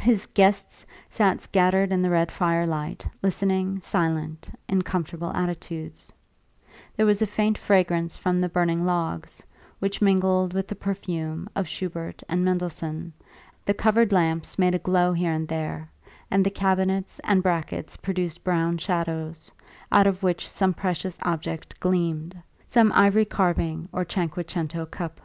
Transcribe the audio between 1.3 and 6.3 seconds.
scattered in the red firelight, listening, silent, in comfortable attitudes;